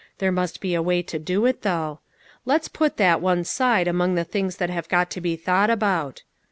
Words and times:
There 0.17 0.31
must 0.31 0.61
be 0.61 0.73
a 0.73 0.81
way 0.81 1.03
to 1.03 1.19
do 1.19 1.45
it, 1.45 1.61
though. 1.61 1.99
Let's 2.43 2.67
put 2.67 2.97
that 2.97 3.21
one 3.21 3.43
side 3.43 3.87
among 3.87 4.15
the 4.15 4.23
things 4.23 4.55
that 4.55 4.71
have 4.71 4.89
got 4.89 5.11
to 5.11 5.21
be 5.21 5.35
thought 5.35 5.69
about." 5.69 6.23